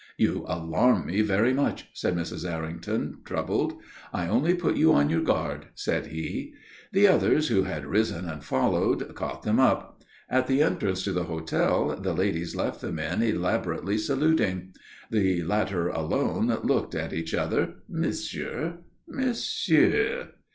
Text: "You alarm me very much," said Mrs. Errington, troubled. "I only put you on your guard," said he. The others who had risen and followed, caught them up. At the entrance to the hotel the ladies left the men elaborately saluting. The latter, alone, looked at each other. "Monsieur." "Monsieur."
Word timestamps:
"You 0.17 0.45
alarm 0.47 1.05
me 1.05 1.21
very 1.21 1.53
much," 1.53 1.87
said 1.93 2.15
Mrs. 2.15 2.43
Errington, 2.51 3.19
troubled. 3.23 3.73
"I 4.11 4.27
only 4.27 4.55
put 4.55 4.75
you 4.75 4.91
on 4.93 5.11
your 5.11 5.21
guard," 5.21 5.67
said 5.75 6.07
he. 6.07 6.55
The 6.91 7.07
others 7.07 7.49
who 7.49 7.65
had 7.65 7.85
risen 7.85 8.27
and 8.27 8.43
followed, 8.43 9.13
caught 9.13 9.43
them 9.43 9.59
up. 9.59 10.01
At 10.27 10.47
the 10.47 10.63
entrance 10.63 11.03
to 11.03 11.11
the 11.13 11.25
hotel 11.25 11.95
the 11.95 12.15
ladies 12.15 12.55
left 12.55 12.81
the 12.81 12.91
men 12.91 13.21
elaborately 13.21 13.99
saluting. 13.99 14.73
The 15.11 15.43
latter, 15.43 15.89
alone, 15.89 16.47
looked 16.63 16.95
at 16.95 17.13
each 17.13 17.35
other. 17.35 17.75
"Monsieur." 17.87 18.79
"Monsieur." 19.07 20.29